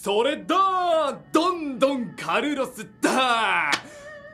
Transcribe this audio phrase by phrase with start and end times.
[0.00, 3.72] それだどんどんカルロスだ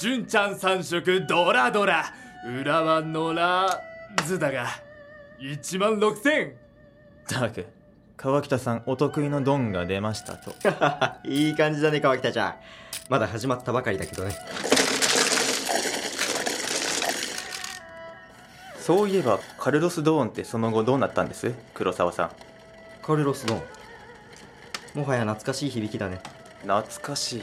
[0.00, 2.14] 純ちゃん三色ドラドラ。
[2.46, 3.82] 裏はノラ
[4.24, 4.68] ズだが。
[5.40, 6.52] 1万6000
[7.28, 7.66] ダーク
[8.16, 10.54] 川北さんお得意のドンが出ましたと。
[11.28, 12.54] いい感じだね川北ちゃん。
[13.08, 14.36] まだ始まったばかりだけどね。
[18.78, 21.52] そういえばカルロス・ドーンってその後どうなったんです？
[21.74, 22.30] 黒沢さん。
[23.02, 23.62] カルロス・ドン
[24.98, 26.20] もはや懐かしい響きだね。
[26.62, 27.42] 懐かしい。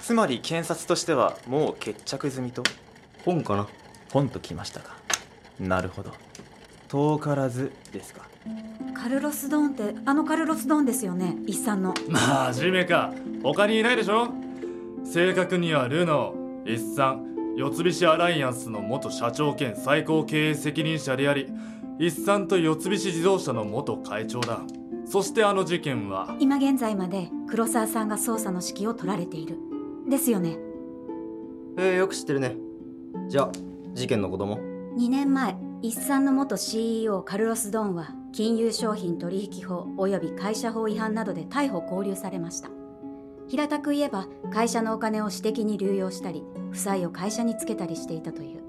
[0.00, 2.62] つまり検察としてはもう決着済みと？
[3.24, 3.68] 本かな？
[4.08, 4.96] ポンときましたか。
[5.58, 6.12] なるほど。
[6.88, 8.22] 遠からずですか。
[8.94, 11.36] カルロス・ドーンってあのカルロス・ドーンですよね？
[11.46, 11.94] 一さんの。
[12.08, 13.12] 真面目か。
[13.42, 14.28] 他にいないでしょ？
[15.04, 16.74] 正確にはルノー。
[16.74, 21.48] 一産四菱アライアンスの元社長兼最高経営責任者であり
[21.98, 24.60] 一産と四菱自動車の元会長だ
[25.10, 26.36] そしてあの事件は。
[26.38, 29.58] 今現在まで黒沢さんが捜査の指揮を取られている。
[30.08, 30.56] ですよね。
[31.76, 32.56] えー、よく知ってるね。
[33.26, 33.52] じゃあ
[33.92, 34.58] 事件の子供
[34.96, 42.70] 2年前一産の元 CEO カルロス・ドンは金融商品取引法及び会社法違反などで逮捕拘留されました。
[43.48, 48.60] 平たく言えば会社のお金を私的に流用したり負債を会社につけたりしていたという。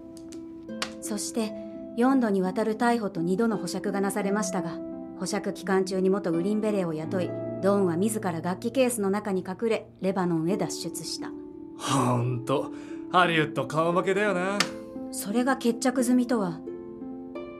[1.01, 1.51] そして
[1.99, 4.90] 4度にわたる逮捕と2度の保釈がなされましたが
[5.21, 7.29] 保釈期間中に元グリーンベレーを雇い
[7.61, 11.29] ドーンは自ら楽器ケースの中に隠れレバノンへ脱出した。
[11.77, 12.71] ほんと
[13.11, 14.57] ハリウッド顔負けだよな。
[15.11, 16.59] それが決着済みとは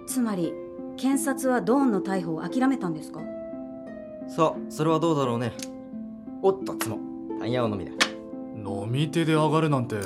[0.08, 0.54] つまり
[0.98, 3.22] 検察はドーンの逮捕を諦めたんですか？
[4.28, 5.54] さあそれはどうだろうね。
[6.42, 6.98] おっとつも
[7.39, 7.92] タイヤを飲みだ。
[8.56, 9.98] 飲み手で上がるなんて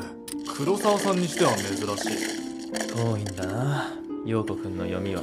[0.58, 2.94] 黒沢さんにしては珍しい。
[2.94, 3.94] 遠いんだな
[4.26, 5.22] 陽子くんの読みは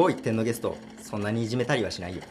[0.00, 2.22] こう一点のゲストそんなにいじめたりはしないよ。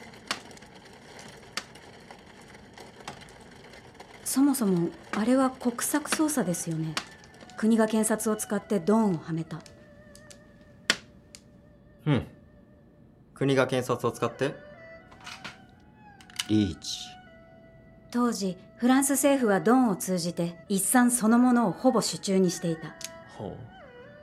[4.25, 6.95] そもそもあれは国策捜査ですよね。
[7.57, 9.59] 国が検察を使ってドーンをはめた。
[12.07, 12.25] うん。
[13.35, 14.55] 国が検察を使って？
[16.47, 17.01] リーチ。
[18.09, 22.95] 当時フランス政府はドンを通じて一産そのものをほぼ手中にしていた。
[23.37, 23.78] ほう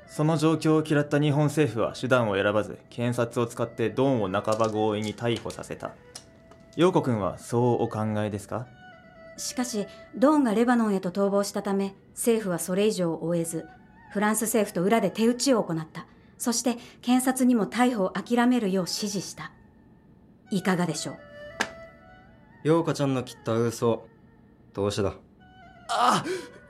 [0.07, 5.93] その状況を嫌った日本政府は手段を選ばず検察を使ってドンを半ば強引に逮捕させた。
[6.77, 8.67] 陽子くんはそうお考えですか？
[9.37, 13.67] しかしドーンがレバノンへと逃亡したため政府はそれ以上を追えず
[14.13, 16.07] フランス政府と裏で手打ちを行った。
[16.39, 19.53] そして検察にも逮捕を諦めるよう指示した。
[20.51, 21.17] いかがでしょう？
[22.63, 24.07] 陽子ちゃんの切った嘘
[24.73, 25.15] どうしてだ？
[25.89, 26.25] あ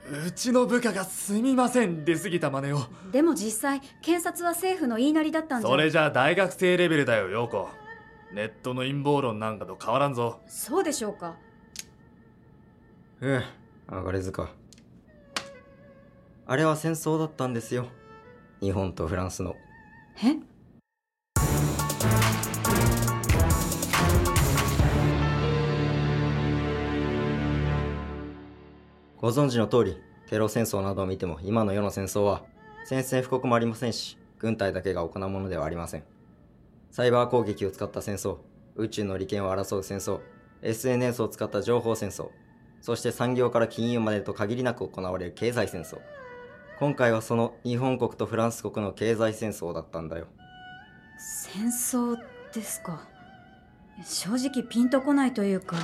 [0.09, 2.79] うちの部下がすみません出過ぎた真似を。
[3.11, 5.69] でも実際検察は政府の言いなりだったんじゃ。
[5.69, 7.67] それじゃ大学生レベルだよ陽子。
[8.31, 10.41] ネットの陰謀論なんかと変わらんぞ。
[10.47, 11.35] そうでしょうか。
[13.21, 13.43] え
[13.89, 14.49] え上がれずか。
[16.45, 17.87] あれは戦争だったんですよ。
[18.61, 19.55] 日本とフランスの。
[20.23, 20.35] え？
[29.19, 29.97] ご存知の通り
[30.27, 32.43] テロ戦争などを見ても今の世の戦争は
[32.85, 36.03] 宣戦布告もありませんし軍隊だけが行うものではありません。
[36.91, 38.37] サイバー攻撃を使った戦争
[38.75, 40.19] 宇宙の利権を争う戦争
[40.61, 42.29] SNS を使った情報戦争
[42.81, 45.97] そして産業から金融までと限りなく行われる経済戦争。
[46.79, 50.27] 今回はその日本国とフランス国の経済戦争だったんだよ。
[51.17, 52.15] 戦争
[52.53, 53.07] ですか。
[54.05, 55.77] 正直ピンとこないというか。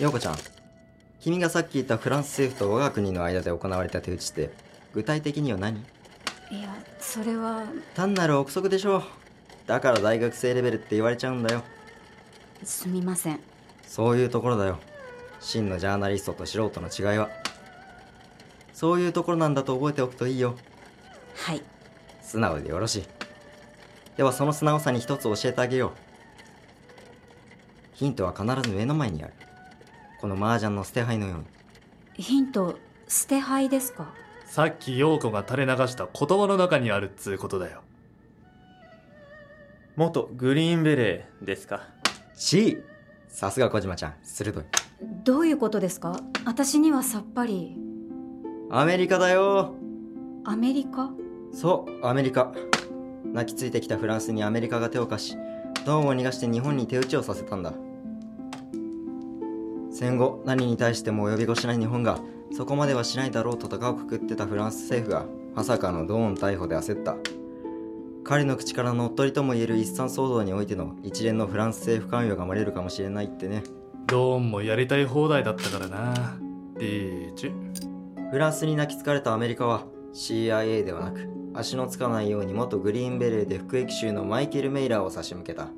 [0.00, 0.55] 陽子ちゃん
[1.26, 4.50] 君がさっき言ったフランス政府と我が国の間で行われた手打ちって
[4.92, 5.80] 具体的には何？
[6.52, 7.64] いやそれは。
[7.96, 8.98] 単なる憶測でしょ。
[8.98, 9.02] う
[9.66, 11.64] だから大学生レベルって言われちゃうんだよ。
[12.62, 13.40] すみません。
[13.82, 14.78] そういうところだよ。
[15.40, 17.28] 真のジャーナリストと素人の違いは。
[18.72, 20.54] そういうところなんだと覚えておくといいよ。
[21.34, 21.62] はい。
[22.22, 23.04] 素直でよろしい。
[24.16, 25.90] ではその素直さに一つ教えてあげよう。
[27.94, 29.32] ヒントは必ず目の前にある
[30.20, 31.44] この麻雀の捨て牌のように。
[32.14, 32.78] ヒント
[33.08, 34.12] 捨て牌ですか？
[34.46, 37.82] さっき陽子が垂れ流した言葉の中にあるっつうことだよ。
[39.96, 41.82] 元グリーンベレーですか
[42.34, 42.78] ？C
[43.28, 44.14] さすが小島ちゃん。
[44.22, 44.64] 鋭い。
[45.24, 46.18] どういうことですか？
[46.44, 47.76] 私にはさっぱり。
[48.70, 49.74] アメリカだよ。
[50.44, 51.10] アメリカ？
[51.52, 52.52] そうアメリカ。
[53.24, 55.36] 泣きついてきたフランスにアメリカが手を貸し
[55.84, 57.74] ドンを逃がして日本に手打ちをさせたんだ
[59.98, 62.18] 戦後何に対しても及び腰ない日本が
[62.54, 67.16] そこまではしないだろうと高をくくってたフランス政府がまさかのドーン逮捕で焦った。
[68.22, 73.62] 彼の口から乗っ取りともいえる一産騒動においての一連のフランス政府関与が漏れるかもしれないってね。
[74.06, 76.36] ドーンもやりたい放題だったからな。
[76.78, 77.54] リーチ
[78.30, 85.68] フランスに泣きつかれたアメリカは CIA ではなく足のつかないように元グリーンベレーで服役囚のマイケル・メイラーを差し向けた。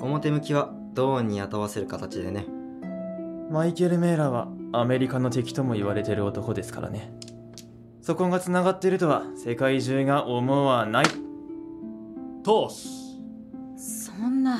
[0.00, 2.46] 表向きはドーンに雇わせる形でね
[3.52, 7.12] マイケル・メーラーはアメリカの敵とも言われてる男ですからね。
[8.00, 11.04] そこがつながっているとは世界中が思わない。
[12.42, 12.70] トー
[13.76, 14.08] ス。
[14.08, 14.58] そんな。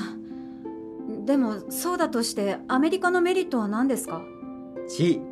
[1.24, 4.20] でもそうだとしてアメリカのメリットは何ですか
[4.86, 5.22] ？C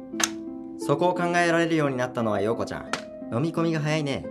[0.78, 2.90] そこを考えられるようになったのは陽子ちゃん。
[3.30, 4.24] 飲み込みが早いね。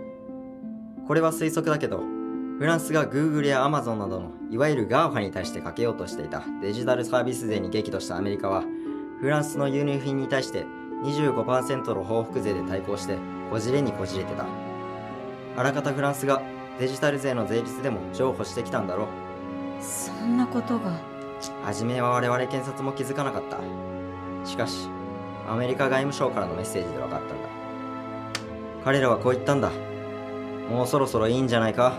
[1.06, 2.02] これは推測だけど
[2.58, 8.64] フランスが Google や Amazon などのいわゆる GAFA に対してかけようとしていたデジタルサービス税に激怒したアメリカは
[9.20, 10.64] フランスの輸入品に対して
[11.02, 13.18] 25%の報復税で対抗して
[13.50, 14.46] こじれにこじれてた。
[15.56, 16.40] あらかたフランスが
[16.78, 19.06] デジタル税の税率でも譲歩してきたんだろう。
[19.82, 20.98] そんなことが。
[21.64, 23.58] 初めは我々検察も気づかなかった。
[24.48, 24.88] しかし
[25.46, 27.48] アメリカ外務省からのメッセージで分かったんだ。
[28.86, 29.70] 彼らはこう言ったんだ。
[30.70, 31.98] もうそろそろいいんじゃないか。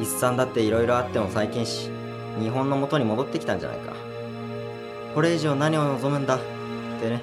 [0.00, 1.90] 一産だって色々あっても再建し
[2.40, 3.92] 日本の元に戻ってきたんじゃないか
[5.14, 6.36] これ以上何を望むんだ？
[6.36, 6.38] っ
[7.00, 7.22] てね。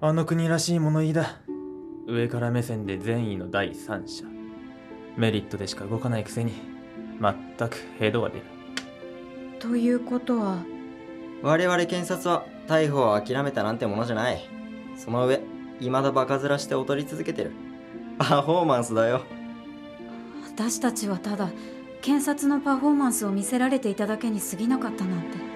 [0.00, 1.38] あの国らしい物言いだ。
[2.06, 4.24] 上から目線で善意の第三者。
[5.16, 6.52] メリットでしか動かないくせに。
[7.20, 8.44] 全くヘドが出る
[9.58, 10.62] ということは？
[11.42, 14.48] 我々検察は逮捕を諦めたなんてものじゃない。
[14.96, 15.40] その上
[15.80, 17.52] 未だバカ面して踊り続けてる。
[18.18, 19.22] パフォーマンスだよ。
[20.46, 21.50] 私たちはただ
[22.00, 25.49] 検察のパフォーマンスを見せられていただけに過ぎなかったなんて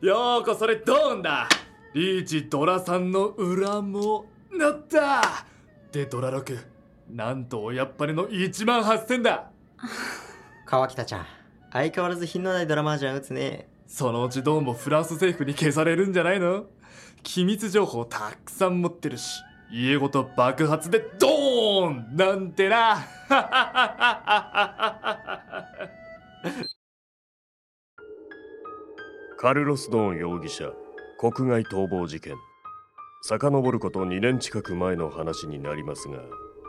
[0.00, 1.48] ようこそれドーンだ。
[1.94, 5.44] リーチドラさんの裏もなった。
[5.92, 6.58] でドラ6
[7.10, 9.50] なんとおやっぱりの1万8000だ。
[10.66, 11.26] 川北ちゃん
[11.72, 13.68] 相変わらず品のないドラマージャン打つね。
[13.86, 16.66] そのうちどうもフランス政府に消されるんじゃないの？
[17.22, 22.98] 機密情報たくさん持ってるし家ごと爆発でドーンなんてな
[29.42, 30.70] カルロス・ドーン容疑者
[31.18, 32.34] 国外逃亡事件。
[33.22, 36.18] 遡ること2年近く前の話になりますが。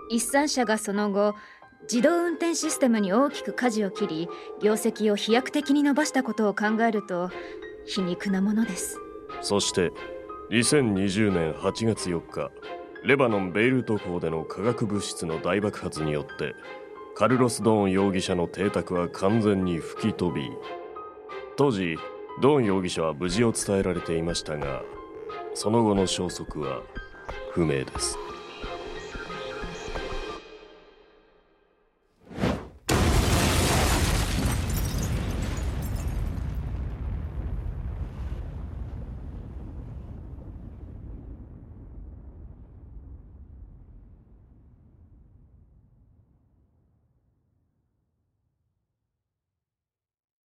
[0.10, 1.36] 一産社がその後
[1.82, 4.30] 自動運転システムに大きく舵を切り
[4.62, 7.30] 業績を飛躍的に伸ばしたことを考えると
[7.84, 9.02] 皮肉なものです。
[9.42, 9.92] そして
[10.52, 12.52] 2020年8月4日
[13.04, 16.56] レバノン・ベイルト港での化学物質の大爆発によって
[17.16, 20.50] カルロス・ドーン容疑者の邸宅は完全に吹き飛び
[21.58, 21.98] 当時
[22.40, 24.84] ドン容疑者は無事を伝えられていましたが
[25.54, 26.82] その後の消息は
[27.52, 28.18] 不明です。